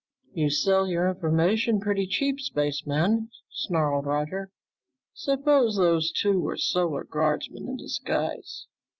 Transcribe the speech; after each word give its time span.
"You 0.33 0.49
sell 0.49 0.87
your 0.87 1.07
information 1.07 1.79
pretty 1.79 2.07
cheap, 2.07 2.39
spaceman," 2.39 3.29
snarled 3.51 4.07
Roger. 4.07 4.49
"Suppose 5.13 5.75
those 5.75 6.11
two 6.11 6.39
were 6.41 6.57
Solar 6.57 7.03
Guardsmen 7.03 7.67
in 7.67 7.77
disguise?" 7.77 8.65